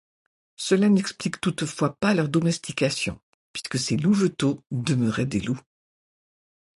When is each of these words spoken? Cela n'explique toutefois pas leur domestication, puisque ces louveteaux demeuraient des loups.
Cela 0.55 0.89
n'explique 0.89 1.39
toutefois 1.39 1.93
pas 1.99 2.15
leur 2.15 2.27
domestication, 2.27 3.21
puisque 3.53 3.77
ces 3.77 3.97
louveteaux 3.97 4.63
demeuraient 4.71 5.27
des 5.27 5.39
loups. 5.41 5.61